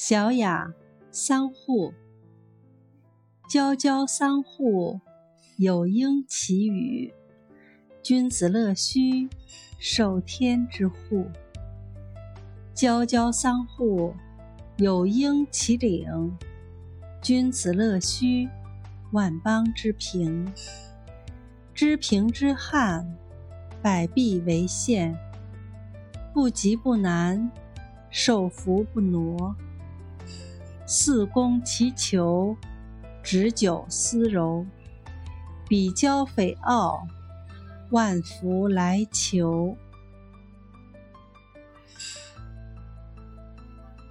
[0.00, 0.72] 小雅，
[1.10, 1.92] 桑户。
[3.50, 5.00] 皎皎桑户，
[5.56, 7.12] 有应其羽。
[8.00, 9.28] 君子乐须，
[9.80, 11.26] 受天之护。
[12.76, 14.14] 皎皎桑户，
[14.76, 16.38] 有应其领。
[17.20, 18.48] 君子乐须，
[19.10, 20.48] 万邦之平。
[21.74, 23.18] 知平之汉，
[23.82, 25.18] 百弊为限。
[26.32, 27.50] 不急不难，
[28.10, 29.56] 受福不挪。
[30.90, 32.56] 四宫其求，
[33.22, 34.64] 执酒思柔。
[35.68, 37.06] 比交匪傲，
[37.90, 39.76] 万福来求。